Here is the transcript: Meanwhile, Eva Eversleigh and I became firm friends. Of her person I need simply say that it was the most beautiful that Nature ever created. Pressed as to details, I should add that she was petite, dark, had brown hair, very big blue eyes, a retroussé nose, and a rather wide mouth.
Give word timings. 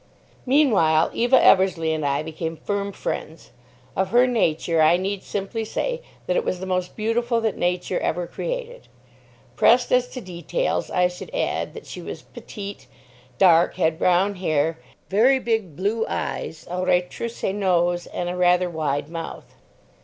Meanwhile, 0.47 1.11
Eva 1.13 1.39
Eversleigh 1.39 1.93
and 1.93 2.03
I 2.03 2.23
became 2.23 2.57
firm 2.57 2.91
friends. 2.91 3.51
Of 3.95 4.09
her 4.09 4.27
person 4.27 4.77
I 4.79 4.97
need 4.97 5.21
simply 5.21 5.63
say 5.63 6.01
that 6.25 6.35
it 6.35 6.43
was 6.43 6.59
the 6.59 6.65
most 6.65 6.95
beautiful 6.95 7.39
that 7.41 7.55
Nature 7.55 7.99
ever 7.99 8.25
created. 8.25 8.87
Pressed 9.55 9.91
as 9.91 10.07
to 10.07 10.19
details, 10.19 10.89
I 10.89 11.07
should 11.07 11.29
add 11.35 11.75
that 11.75 11.85
she 11.85 12.01
was 12.01 12.23
petite, 12.23 12.87
dark, 13.37 13.75
had 13.75 13.99
brown 13.99 14.37
hair, 14.37 14.79
very 15.09 15.37
big 15.37 15.75
blue 15.75 16.07
eyes, 16.09 16.65
a 16.67 16.77
retroussé 16.77 17.53
nose, 17.53 18.07
and 18.07 18.27
a 18.27 18.35
rather 18.35 18.71
wide 18.71 19.07
mouth. 19.07 19.53